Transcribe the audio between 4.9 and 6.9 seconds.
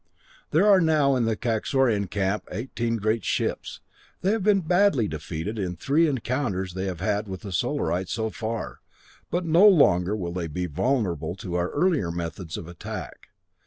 defeated in the three encounters they